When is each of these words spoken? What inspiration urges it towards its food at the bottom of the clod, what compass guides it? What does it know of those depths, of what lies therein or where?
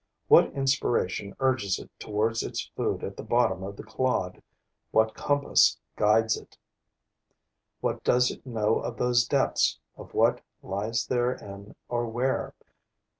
What 0.29 0.51
inspiration 0.53 1.35
urges 1.39 1.77
it 1.77 1.91
towards 1.99 2.41
its 2.41 2.71
food 2.75 3.03
at 3.03 3.15
the 3.17 3.21
bottom 3.23 3.61
of 3.61 3.77
the 3.77 3.83
clod, 3.83 4.41
what 4.89 5.13
compass 5.13 5.77
guides 5.95 6.35
it? 6.35 6.57
What 7.81 8.03
does 8.03 8.31
it 8.31 8.43
know 8.43 8.79
of 8.79 8.97
those 8.97 9.27
depths, 9.27 9.79
of 9.95 10.15
what 10.15 10.41
lies 10.63 11.05
therein 11.05 11.75
or 11.87 12.07
where? 12.07 12.55